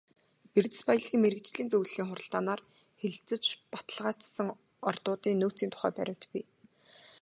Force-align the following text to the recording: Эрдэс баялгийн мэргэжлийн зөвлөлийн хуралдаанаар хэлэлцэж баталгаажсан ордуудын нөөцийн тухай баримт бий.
Эрдэс 0.57 0.81
баялгийн 0.87 1.21
мэргэжлийн 1.23 1.69
зөвлөлийн 1.71 2.07
хуралдаанаар 2.09 2.61
хэлэлцэж 2.99 3.43
баталгаажсан 3.73 4.47
ордуудын 4.89 5.39
нөөцийн 5.41 5.71
тухай 5.73 5.91
баримт 5.97 6.23
бий. 6.31 6.45